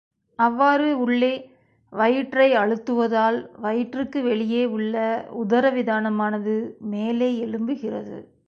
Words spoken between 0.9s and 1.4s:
உள்ளே